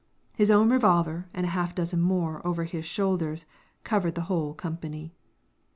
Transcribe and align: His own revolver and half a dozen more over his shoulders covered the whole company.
His 0.35 0.49
own 0.49 0.71
revolver 0.71 1.27
and 1.31 1.45
half 1.45 1.73
a 1.73 1.75
dozen 1.75 2.01
more 2.01 2.41
over 2.43 2.63
his 2.63 2.85
shoulders 2.87 3.45
covered 3.83 4.15
the 4.15 4.21
whole 4.21 4.55
company. 4.55 5.13